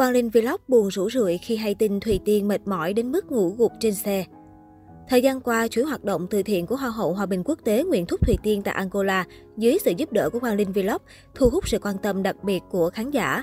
Quang 0.00 0.12
Linh 0.12 0.30
Vlog 0.30 0.60
buồn 0.68 0.88
rủ 0.88 1.10
rượi 1.10 1.38
khi 1.38 1.56
hay 1.56 1.74
tin 1.74 2.00
Thùy 2.00 2.20
Tiên 2.24 2.48
mệt 2.48 2.60
mỏi 2.66 2.92
đến 2.92 3.12
mức 3.12 3.32
ngủ 3.32 3.54
gục 3.58 3.72
trên 3.80 3.94
xe. 3.94 4.24
Thời 5.08 5.22
gian 5.22 5.40
qua, 5.40 5.68
chuỗi 5.68 5.84
hoạt 5.84 6.04
động 6.04 6.26
từ 6.30 6.42
thiện 6.42 6.66
của 6.66 6.76
Hoa 6.76 6.90
hậu 6.90 7.14
Hòa 7.14 7.26
bình 7.26 7.42
quốc 7.44 7.58
tế 7.64 7.84
Nguyễn 7.84 8.06
Thúc 8.06 8.26
Thùy 8.26 8.36
Tiên 8.42 8.62
tại 8.62 8.74
Angola 8.74 9.24
dưới 9.56 9.78
sự 9.84 9.92
giúp 9.96 10.12
đỡ 10.12 10.30
của 10.30 10.38
Quang 10.38 10.56
Linh 10.56 10.72
Vlog 10.72 11.02
thu 11.34 11.48
hút 11.50 11.68
sự 11.68 11.78
quan 11.78 11.98
tâm 11.98 12.22
đặc 12.22 12.36
biệt 12.44 12.60
của 12.70 12.90
khán 12.90 13.10
giả. 13.10 13.42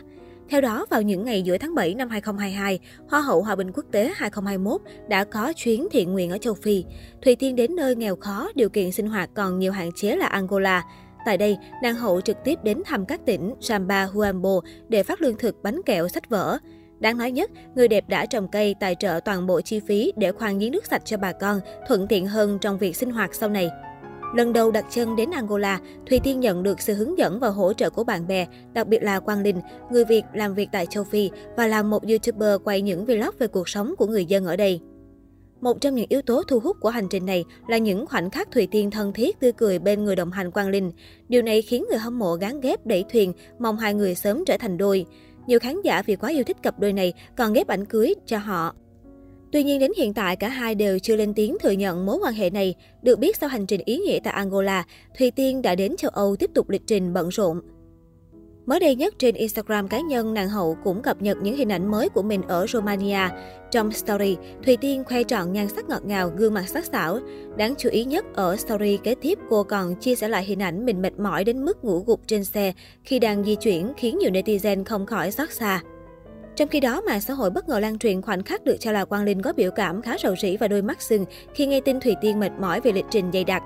Theo 0.49 0.61
đó, 0.61 0.85
vào 0.89 1.01
những 1.01 1.25
ngày 1.25 1.41
giữa 1.41 1.57
tháng 1.57 1.75
7 1.75 1.95
năm 1.95 2.09
2022, 2.09 2.79
Hoa 3.09 3.21
hậu 3.21 3.41
Hòa 3.41 3.55
bình 3.55 3.71
quốc 3.73 3.85
tế 3.91 4.13
2021 4.15 4.81
đã 5.09 5.23
có 5.23 5.53
chuyến 5.55 5.87
thiện 5.91 6.13
nguyện 6.13 6.31
ở 6.31 6.37
châu 6.37 6.53
Phi. 6.53 6.83
Thùy 7.21 7.35
Tiên 7.35 7.55
đến 7.55 7.75
nơi 7.75 7.95
nghèo 7.95 8.15
khó, 8.15 8.49
điều 8.55 8.69
kiện 8.69 8.91
sinh 8.91 9.07
hoạt 9.07 9.29
còn 9.35 9.59
nhiều 9.59 9.71
hạn 9.71 9.89
chế 9.95 10.15
là 10.15 10.27
Angola. 10.27 10.83
Tại 11.27 11.37
đây, 11.37 11.57
nàng 11.81 11.95
hậu 11.95 12.21
trực 12.21 12.37
tiếp 12.43 12.59
đến 12.63 12.81
thăm 12.85 13.05
các 13.05 13.25
tỉnh 13.25 13.53
Samba, 13.61 14.05
Huambo 14.05 14.61
để 14.89 15.03
phát 15.03 15.21
lương 15.21 15.37
thực, 15.37 15.63
bánh 15.63 15.81
kẹo, 15.85 16.07
sách 16.07 16.29
vở. 16.29 16.57
Đáng 16.99 17.17
nói 17.17 17.31
nhất, 17.31 17.51
người 17.75 17.87
đẹp 17.87 18.09
đã 18.09 18.25
trồng 18.25 18.47
cây 18.47 18.75
tài 18.79 18.95
trợ 18.95 19.19
toàn 19.25 19.47
bộ 19.47 19.61
chi 19.61 19.79
phí 19.79 20.13
để 20.15 20.31
khoan 20.31 20.59
giếng 20.59 20.71
nước 20.71 20.85
sạch 20.85 21.01
cho 21.05 21.17
bà 21.17 21.31
con, 21.31 21.59
thuận 21.87 22.07
tiện 22.07 22.27
hơn 22.27 22.57
trong 22.61 22.77
việc 22.77 22.95
sinh 22.95 23.11
hoạt 23.11 23.35
sau 23.35 23.49
này. 23.49 23.69
Lần 24.35 24.53
đầu 24.53 24.71
đặt 24.71 24.85
chân 24.89 25.15
đến 25.15 25.31
Angola, 25.31 25.79
Thùy 26.09 26.19
Tiên 26.19 26.39
nhận 26.39 26.63
được 26.63 26.81
sự 26.81 26.93
hướng 26.93 27.17
dẫn 27.17 27.39
và 27.39 27.47
hỗ 27.47 27.73
trợ 27.73 27.89
của 27.89 28.03
bạn 28.03 28.27
bè, 28.27 28.47
đặc 28.73 28.87
biệt 28.87 29.03
là 29.03 29.19
Quang 29.19 29.41
Linh, 29.41 29.61
người 29.91 30.05
Việt 30.05 30.23
làm 30.33 30.53
việc 30.53 30.69
tại 30.71 30.85
châu 30.85 31.03
Phi 31.03 31.29
và 31.57 31.67
là 31.67 31.83
một 31.83 32.07
YouTuber 32.07 32.61
quay 32.63 32.81
những 32.81 33.05
vlog 33.05 33.35
về 33.39 33.47
cuộc 33.47 33.69
sống 33.69 33.95
của 33.97 34.05
người 34.05 34.25
dân 34.25 34.45
ở 34.45 34.55
đây. 34.55 34.81
Một 35.61 35.81
trong 35.81 35.95
những 35.95 36.05
yếu 36.09 36.21
tố 36.21 36.43
thu 36.47 36.59
hút 36.59 36.77
của 36.79 36.89
hành 36.89 37.07
trình 37.09 37.25
này 37.25 37.45
là 37.67 37.77
những 37.77 38.05
khoảnh 38.05 38.29
khắc 38.29 38.51
Thùy 38.51 38.67
Tiên 38.67 38.91
thân 38.91 39.13
thiết 39.13 39.39
tươi 39.39 39.51
cười 39.51 39.79
bên 39.79 40.03
người 40.03 40.15
đồng 40.15 40.31
hành 40.31 40.51
Quang 40.51 40.69
Linh. 40.69 40.91
Điều 41.29 41.41
này 41.41 41.61
khiến 41.61 41.85
người 41.89 41.99
hâm 41.99 42.19
mộ 42.19 42.35
gán 42.35 42.61
ghép 42.61 42.85
đẩy 42.85 43.05
thuyền, 43.11 43.33
mong 43.59 43.77
hai 43.77 43.93
người 43.93 44.15
sớm 44.15 44.45
trở 44.45 44.57
thành 44.57 44.77
đôi. 44.77 45.05
Nhiều 45.47 45.59
khán 45.59 45.81
giả 45.81 46.01
vì 46.01 46.15
quá 46.15 46.29
yêu 46.29 46.43
thích 46.43 46.57
cặp 46.63 46.79
đôi 46.79 46.93
này 46.93 47.13
còn 47.37 47.53
ghép 47.53 47.67
ảnh 47.67 47.85
cưới 47.85 48.13
cho 48.25 48.37
họ. 48.37 48.75
Tuy 49.51 49.63
nhiên 49.63 49.79
đến 49.79 49.91
hiện 49.97 50.13
tại 50.13 50.35
cả 50.35 50.49
hai 50.49 50.75
đều 50.75 50.99
chưa 50.99 51.15
lên 51.15 51.33
tiếng 51.33 51.57
thừa 51.63 51.71
nhận 51.71 52.05
mối 52.05 52.17
quan 52.23 52.33
hệ 52.33 52.49
này. 52.49 52.75
Được 53.01 53.19
biết 53.19 53.37
sau 53.37 53.49
hành 53.49 53.65
trình 53.65 53.81
ý 53.85 53.97
nghĩa 53.97 54.19
tại 54.23 54.33
Angola, 54.33 54.85
Thùy 55.19 55.31
Tiên 55.31 55.61
đã 55.61 55.75
đến 55.75 55.95
châu 55.97 56.11
Âu 56.13 56.35
tiếp 56.35 56.49
tục 56.53 56.69
lịch 56.69 56.87
trình 56.87 57.13
bận 57.13 57.29
rộn. 57.29 57.61
Mới 58.67 58.79
đây 58.79 58.95
nhất 58.95 59.13
trên 59.19 59.35
Instagram 59.35 59.87
cá 59.87 59.99
nhân, 59.99 60.33
nàng 60.33 60.49
hậu 60.49 60.77
cũng 60.83 61.01
cập 61.01 61.21
nhật 61.21 61.37
những 61.41 61.55
hình 61.57 61.71
ảnh 61.71 61.91
mới 61.91 62.09
của 62.09 62.21
mình 62.21 62.41
ở 62.47 62.67
Romania. 62.67 63.19
Trong 63.71 63.91
story, 63.91 64.37
Thùy 64.65 64.77
Tiên 64.77 65.03
khoe 65.03 65.23
trọn 65.23 65.51
nhan 65.51 65.67
sắc 65.69 65.89
ngọt 65.89 66.05
ngào, 66.05 66.31
gương 66.37 66.53
mặt 66.53 66.65
sắc 66.67 66.85
sảo. 66.85 67.19
Đáng 67.57 67.73
chú 67.77 67.89
ý 67.89 68.05
nhất 68.05 68.25
ở 68.33 68.55
story 68.55 68.99
kế 69.03 69.15
tiếp, 69.15 69.39
cô 69.49 69.63
còn 69.63 69.95
chia 69.95 70.15
sẻ 70.15 70.27
lại 70.27 70.43
hình 70.43 70.61
ảnh 70.61 70.85
mình 70.85 71.01
mệt 71.01 71.19
mỏi 71.19 71.43
đến 71.43 71.65
mức 71.65 71.83
ngủ 71.83 72.03
gục 72.07 72.21
trên 72.27 72.43
xe 72.43 72.73
khi 73.03 73.19
đang 73.19 73.43
di 73.43 73.55
chuyển 73.55 73.93
khiến 73.97 74.17
nhiều 74.17 74.31
netizen 74.31 74.83
không 74.85 75.05
khỏi 75.05 75.31
xót 75.31 75.51
xa. 75.51 75.81
Trong 76.55 76.67
khi 76.67 76.79
đó, 76.79 77.01
mạng 77.01 77.21
xã 77.21 77.33
hội 77.33 77.49
bất 77.49 77.69
ngờ 77.69 77.79
lan 77.79 77.99
truyền 77.99 78.21
khoảnh 78.21 78.43
khắc 78.43 78.63
được 78.63 78.77
cho 78.79 78.91
là 78.91 79.05
Quang 79.05 79.23
Linh 79.23 79.41
có 79.41 79.53
biểu 79.53 79.71
cảm 79.71 80.01
khá 80.01 80.17
rầu 80.23 80.35
rĩ 80.41 80.57
và 80.57 80.67
đôi 80.67 80.81
mắt 80.81 81.01
sưng 81.01 81.25
khi 81.53 81.65
nghe 81.65 81.81
tin 81.81 81.99
Thùy 81.99 82.15
Tiên 82.21 82.39
mệt 82.39 82.51
mỏi 82.59 82.81
về 82.81 82.91
lịch 82.91 83.05
trình 83.11 83.31
dày 83.33 83.43
đặc. 83.43 83.63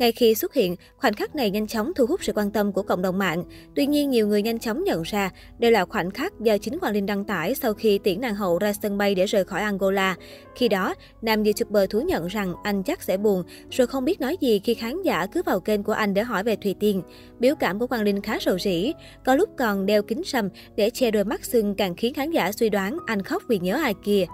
Ngay 0.00 0.12
khi 0.12 0.34
xuất 0.34 0.54
hiện, 0.54 0.76
khoảnh 0.96 1.14
khắc 1.14 1.34
này 1.34 1.50
nhanh 1.50 1.66
chóng 1.66 1.92
thu 1.96 2.06
hút 2.06 2.24
sự 2.24 2.32
quan 2.32 2.50
tâm 2.50 2.72
của 2.72 2.82
cộng 2.82 3.02
đồng 3.02 3.18
mạng. 3.18 3.44
Tuy 3.74 3.86
nhiên, 3.86 4.10
nhiều 4.10 4.26
người 4.26 4.42
nhanh 4.42 4.58
chóng 4.58 4.84
nhận 4.84 5.02
ra 5.02 5.30
đây 5.58 5.70
là 5.70 5.84
khoảnh 5.84 6.10
khắc 6.10 6.40
do 6.40 6.58
chính 6.58 6.78
Hoàng 6.80 6.94
Linh 6.94 7.06
đăng 7.06 7.24
tải 7.24 7.54
sau 7.54 7.74
khi 7.74 7.98
tiễn 7.98 8.20
nàng 8.20 8.34
hậu 8.34 8.58
ra 8.58 8.72
sân 8.72 8.98
bay 8.98 9.14
để 9.14 9.26
rời 9.26 9.44
khỏi 9.44 9.60
Angola. 9.60 10.16
Khi 10.54 10.68
đó, 10.68 10.94
nam 11.22 11.44
YouTuber 11.44 11.90
thú 11.90 12.00
nhận 12.00 12.26
rằng 12.26 12.54
anh 12.62 12.82
chắc 12.82 13.02
sẽ 13.02 13.16
buồn, 13.16 13.42
rồi 13.70 13.86
không 13.86 14.04
biết 14.04 14.20
nói 14.20 14.36
gì 14.40 14.60
khi 14.64 14.74
khán 14.74 15.02
giả 15.02 15.26
cứ 15.26 15.42
vào 15.46 15.60
kênh 15.60 15.82
của 15.82 15.92
anh 15.92 16.14
để 16.14 16.22
hỏi 16.22 16.42
về 16.42 16.56
Thùy 16.56 16.74
Tiên. 16.80 17.02
Biểu 17.38 17.54
cảm 17.54 17.78
của 17.78 17.86
Quang 17.86 18.02
Linh 18.02 18.22
khá 18.22 18.38
rầu 18.40 18.58
rĩ, 18.58 18.92
có 19.24 19.34
lúc 19.34 19.50
còn 19.58 19.86
đeo 19.86 20.02
kính 20.02 20.24
sầm 20.24 20.48
để 20.76 20.90
che 20.90 21.10
đôi 21.10 21.24
mắt 21.24 21.44
sưng 21.44 21.74
càng 21.74 21.94
khiến 21.94 22.14
khán 22.14 22.30
giả 22.30 22.52
suy 22.52 22.68
đoán 22.68 22.98
anh 23.06 23.22
khóc 23.22 23.42
vì 23.48 23.58
nhớ 23.58 23.80
ai 23.82 23.94
kia. 24.04 24.26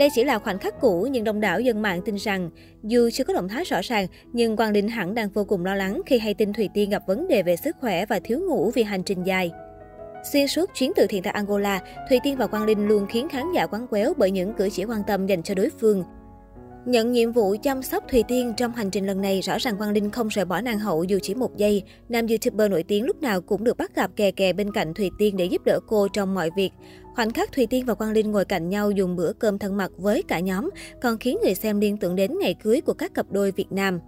Đây 0.00 0.08
chỉ 0.14 0.24
là 0.24 0.38
khoảnh 0.38 0.58
khắc 0.58 0.80
cũ 0.80 1.08
nhưng 1.10 1.24
đông 1.24 1.40
đảo 1.40 1.60
dân 1.60 1.82
mạng 1.82 2.00
tin 2.04 2.14
rằng 2.14 2.50
dù 2.82 3.10
chưa 3.12 3.24
có 3.24 3.32
động 3.32 3.48
thái 3.48 3.64
rõ 3.64 3.80
ràng 3.82 4.06
nhưng 4.32 4.56
Quang 4.56 4.72
Linh 4.72 4.88
hẳn 4.88 5.14
đang 5.14 5.28
vô 5.28 5.44
cùng 5.44 5.64
lo 5.64 5.74
lắng 5.74 6.00
khi 6.06 6.18
hay 6.18 6.34
tin 6.34 6.52
Thùy 6.52 6.68
Tiên 6.74 6.90
gặp 6.90 7.02
vấn 7.06 7.28
đề 7.28 7.42
về 7.42 7.56
sức 7.56 7.76
khỏe 7.80 8.06
và 8.06 8.20
thiếu 8.24 8.40
ngủ 8.48 8.70
vì 8.74 8.82
hành 8.82 9.02
trình 9.02 9.22
dài. 9.22 9.50
Xuyên 10.32 10.46
suốt 10.48 10.70
chuyến 10.74 10.92
từ 10.96 11.06
thiện 11.06 11.22
tại 11.22 11.32
Angola, 11.32 11.80
Thùy 12.08 12.18
Tiên 12.22 12.36
và 12.36 12.46
Quang 12.46 12.64
Linh 12.64 12.88
luôn 12.88 13.06
khiến 13.06 13.28
khán 13.28 13.44
giả 13.54 13.66
quán 13.66 13.86
quéo 13.86 14.12
bởi 14.16 14.30
những 14.30 14.54
cử 14.54 14.68
chỉ 14.72 14.84
quan 14.84 15.02
tâm 15.06 15.26
dành 15.26 15.42
cho 15.42 15.54
đối 15.54 15.70
phương. 15.80 16.04
Nhận 16.84 17.12
nhiệm 17.12 17.32
vụ 17.32 17.56
chăm 17.62 17.82
sóc 17.82 18.04
Thùy 18.08 18.22
Tiên 18.28 18.52
trong 18.56 18.72
hành 18.72 18.90
trình 18.90 19.06
lần 19.06 19.20
này, 19.20 19.40
rõ 19.40 19.58
ràng 19.58 19.76
Quang 19.76 19.90
Linh 19.90 20.10
không 20.10 20.28
rời 20.28 20.44
bỏ 20.44 20.60
nàng 20.60 20.78
hậu 20.78 21.04
dù 21.04 21.18
chỉ 21.22 21.34
một 21.34 21.56
giây. 21.56 21.82
Nam 22.08 22.26
YouTuber 22.26 22.70
nổi 22.70 22.82
tiếng 22.82 23.04
lúc 23.04 23.22
nào 23.22 23.40
cũng 23.40 23.64
được 23.64 23.76
bắt 23.76 23.94
gặp 23.94 24.10
kè 24.16 24.30
kè 24.30 24.52
bên 24.52 24.72
cạnh 24.72 24.94
Thùy 24.94 25.10
Tiên 25.18 25.36
để 25.36 25.44
giúp 25.44 25.62
đỡ 25.64 25.80
cô 25.86 26.08
trong 26.08 26.34
mọi 26.34 26.50
việc. 26.56 26.70
Khoảnh 27.14 27.30
khắc 27.30 27.52
Thùy 27.52 27.66
Tiên 27.66 27.84
và 27.86 27.94
Quang 27.94 28.12
Linh 28.12 28.30
ngồi 28.30 28.44
cạnh 28.44 28.68
nhau 28.68 28.90
dùng 28.90 29.16
bữa 29.16 29.32
cơm 29.32 29.58
thân 29.58 29.76
mật 29.76 29.92
với 29.98 30.22
cả 30.22 30.40
nhóm, 30.40 30.70
còn 31.02 31.18
khiến 31.18 31.38
người 31.44 31.54
xem 31.54 31.80
liên 31.80 31.96
tưởng 31.96 32.16
đến 32.16 32.38
ngày 32.40 32.54
cưới 32.54 32.80
của 32.80 32.94
các 32.94 33.14
cặp 33.14 33.26
đôi 33.30 33.50
Việt 33.50 33.72
Nam. 33.72 34.00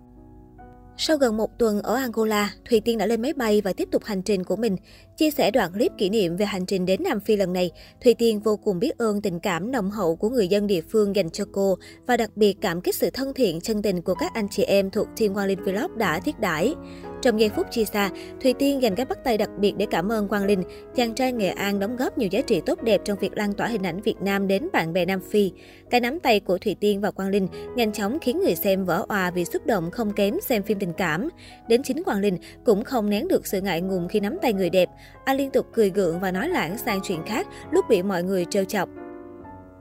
Sau 0.96 1.16
gần 1.16 1.36
một 1.36 1.58
tuần 1.58 1.82
ở 1.82 1.94
Angola, 1.94 2.52
Thùy 2.70 2.80
Tiên 2.80 2.98
đã 2.98 3.06
lên 3.06 3.22
máy 3.22 3.32
bay 3.32 3.60
và 3.60 3.72
tiếp 3.72 3.88
tục 3.92 4.04
hành 4.04 4.22
trình 4.22 4.44
của 4.44 4.56
mình. 4.56 4.76
Chia 5.16 5.30
sẻ 5.30 5.50
đoạn 5.50 5.72
clip 5.72 5.92
kỷ 5.98 6.08
niệm 6.08 6.36
về 6.36 6.46
hành 6.46 6.66
trình 6.66 6.86
đến 6.86 7.02
Nam 7.02 7.20
Phi 7.20 7.36
lần 7.36 7.52
này, 7.52 7.70
Thùy 8.04 8.14
Tiên 8.14 8.40
vô 8.40 8.56
cùng 8.56 8.78
biết 8.78 8.98
ơn 8.98 9.22
tình 9.22 9.40
cảm 9.40 9.72
nồng 9.72 9.90
hậu 9.90 10.16
của 10.16 10.30
người 10.30 10.48
dân 10.48 10.66
địa 10.66 10.80
phương 10.80 11.16
dành 11.16 11.30
cho 11.30 11.44
cô 11.52 11.78
và 12.06 12.16
đặc 12.16 12.30
biệt 12.36 12.56
cảm 12.60 12.80
kích 12.80 12.94
sự 12.94 13.10
thân 13.10 13.34
thiện, 13.34 13.60
chân 13.60 13.82
tình 13.82 14.02
của 14.02 14.14
các 14.14 14.34
anh 14.34 14.48
chị 14.48 14.62
em 14.62 14.90
thuộc 14.90 15.06
Team 15.20 15.34
Quang 15.34 15.46
Linh 15.46 15.64
Vlog 15.64 15.98
đã 15.98 16.20
thiết 16.20 16.40
đãi. 16.40 16.74
Trong 17.22 17.40
giây 17.40 17.48
phút 17.48 17.66
chia 17.70 17.84
xa, 17.84 18.10
Thùy 18.42 18.52
Tiên 18.52 18.82
dành 18.82 18.94
cái 18.94 19.06
bắt 19.06 19.18
tay 19.24 19.38
đặc 19.38 19.50
biệt 19.58 19.74
để 19.76 19.86
cảm 19.90 20.12
ơn 20.12 20.28
Quang 20.28 20.44
Linh, 20.44 20.62
chàng 20.94 21.14
trai 21.14 21.32
Nghệ 21.32 21.48
An 21.48 21.80
đóng 21.80 21.96
góp 21.96 22.18
nhiều 22.18 22.28
giá 22.32 22.40
trị 22.40 22.60
tốt 22.66 22.82
đẹp 22.82 23.00
trong 23.04 23.18
việc 23.18 23.36
lan 23.36 23.52
tỏa 23.52 23.66
hình 23.66 23.86
ảnh 23.86 24.00
Việt 24.00 24.14
Nam 24.20 24.48
đến 24.48 24.68
bạn 24.72 24.92
bè 24.92 25.04
Nam 25.04 25.20
Phi. 25.30 25.52
Cái 25.90 26.00
nắm 26.00 26.20
tay 26.20 26.40
của 26.40 26.58
Thùy 26.58 26.76
Tiên 26.80 27.00
và 27.00 27.10
Quang 27.10 27.28
Linh 27.28 27.48
nhanh 27.76 27.92
chóng 27.92 28.18
khiến 28.20 28.40
người 28.40 28.54
xem 28.54 28.84
vỡ 28.84 29.04
òa 29.08 29.30
vì 29.30 29.44
xúc 29.44 29.66
động 29.66 29.90
không 29.90 30.12
kém 30.12 30.40
xem 30.40 30.62
phim 30.62 30.78
tình 30.78 30.92
cảm. 30.92 31.28
Đến 31.68 31.82
chính 31.82 32.04
Quang 32.04 32.20
Linh 32.20 32.38
cũng 32.64 32.84
không 32.84 33.10
nén 33.10 33.28
được 33.28 33.46
sự 33.46 33.60
ngại 33.60 33.80
ngùng 33.80 34.08
khi 34.08 34.20
nắm 34.20 34.38
tay 34.42 34.52
người 34.52 34.70
đẹp. 34.70 34.88
Anh 35.24 35.36
liên 35.36 35.50
tục 35.50 35.66
cười 35.72 35.90
gượng 35.90 36.20
và 36.20 36.30
nói 36.30 36.48
lãng 36.48 36.78
sang 36.78 37.00
chuyện 37.02 37.22
khác 37.26 37.46
lúc 37.70 37.84
bị 37.88 38.02
mọi 38.02 38.22
người 38.22 38.44
trêu 38.50 38.64
chọc. 38.64 38.88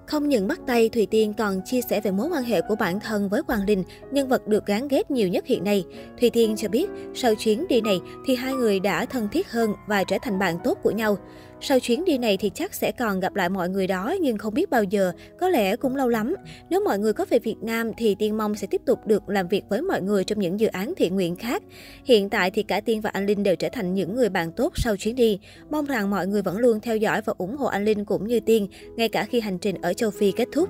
Không 0.08 0.30
những 0.30 0.48
bắt 0.48 0.60
tay, 0.68 0.90
Thùy 0.90 1.06
Tiên 1.06 1.34
còn 1.34 1.62
chia 1.66 1.82
sẻ 1.82 2.02
về 2.02 2.12
mối 2.12 2.30
quan 2.32 2.44
hệ 2.44 2.62
của 2.62 2.76
bản 2.76 3.00
thân 3.00 3.30
với 3.30 3.42
Hoàng 3.48 3.66
Linh, 3.68 3.84
nhân 4.12 4.28
vật 4.28 4.48
được 4.48 4.66
gán 4.66 4.88
ghép 4.88 5.12
nhiều 5.12 5.28
nhất 5.28 5.46
hiện 5.48 5.64
nay. 5.64 5.86
Thùy 6.20 6.30
Tiên 6.30 6.56
cho 6.58 6.70
biết, 6.70 6.90
sau 7.14 7.36
chuyến 7.36 7.68
đi 7.68 7.82
này 7.82 8.00
thì 8.26 8.36
hai 8.36 8.54
người 8.54 8.80
đã 8.80 9.06
thân 9.06 9.28
thiết 9.32 9.52
hơn 9.52 9.74
và 9.88 10.04
trở 10.04 10.18
thành 10.22 10.40
bạn 10.40 10.58
tốt 10.64 10.78
của 10.84 10.92
nhau. 10.92 11.18
Sau 11.64 11.80
chuyến 11.80 12.06
đi 12.06 12.18
này 12.18 12.38
thì 12.38 12.52
chắc 12.54 12.74
sẽ 12.74 12.92
còn 12.92 13.20
gặp 13.20 13.36
lại 13.36 13.50
mọi 13.50 13.70
người 13.70 13.88
đó 13.88 14.16
nhưng 14.22 14.38
không 14.38 14.54
biết 14.54 14.70
bao 14.70 14.84
giờ, 14.84 15.12
có 15.40 15.50
lẽ 15.50 15.76
cũng 15.76 15.96
lâu 15.96 16.08
lắm. 16.08 16.36
Nếu 16.70 16.84
mọi 16.84 17.00
người 17.00 17.14
có 17.14 17.26
về 17.30 17.40
Việt 17.40 17.56
Nam 17.62 17.92
thì 17.98 18.16
Tiên 18.16 18.38
mong 18.38 18.56
sẽ 18.56 18.68
tiếp 18.68 18.82
tục 18.86 19.00
được 19.06 19.30
làm 19.30 19.48
việc 19.48 19.64
với 19.70 19.82
mọi 19.82 20.02
người 20.02 20.24
trong 20.24 20.40
những 20.40 20.60
dự 20.60 20.68
án 20.68 20.94
thiện 20.98 21.16
nguyện 21.16 21.36
khác. 21.36 21.64
Hiện 22.06 22.30
tại 22.30 22.52
thì 22.52 22.64
cả 22.64 22.82
Tiên 22.82 23.02
và 23.02 23.10
anh 23.10 23.26
Linh 23.26 23.44
đều 23.44 23.56
trở 23.56 23.70
thành 23.72 23.94
những 23.94 24.16
người 24.16 24.30
bạn 24.30 24.52
tốt 24.52 24.74
sau 24.76 24.98
chuyến 24.98 25.16
đi. 25.16 25.40
Mong 25.70 25.86
rằng 25.86 26.10
mọi 26.10 26.28
người 26.28 26.42
vẫn 26.42 26.58
luôn 26.58 26.80
theo 26.80 26.98
dõi 26.98 27.22
và 27.22 27.34
ủng 27.38 27.58
hộ 27.58 27.68
anh 27.68 27.86
Linh 27.86 28.06
cũng 28.06 28.28
như 28.28 28.40
Tiên, 28.40 28.68
ngay 28.96 29.10
cả 29.10 29.26
khi 29.26 29.40
hành 29.40 29.58
trình 29.58 29.76
ở 29.82 29.94
châu 29.94 30.12
Phi 30.12 30.32
kết 30.32 30.48
thúc. 30.54 30.70